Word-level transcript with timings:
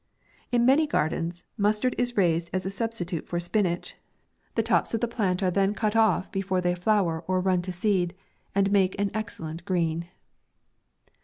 In 0.51 0.65
many 0.65 0.87
gardens 0.87 1.43
mustard 1.57 1.93
is 1.95 2.17
raised 2.17 2.49
as 2.51 2.65
a 2.65 2.71
substitute 2.71 3.27
for 3.27 3.39
spinach. 3.39 3.95
The 4.55 4.63
tops 4.63 4.95
of 4.95 4.99
the 4.99 5.07
plant* 5.07 5.41
MAY. 5.41 5.45
117 5.45 5.47
are 5.47 5.53
then 5.67 5.79
cut 5.79 5.95
off, 5.95 6.31
before 6.31 6.59
they 6.59 6.73
flower 6.73 7.23
or 7.27 7.39
run 7.39 7.61
to 7.61 7.71
seed, 7.71 8.15
and 8.55 8.71
make 8.71 8.99
an 8.99 9.11
excellent 9.13 9.63
green. 9.63 10.07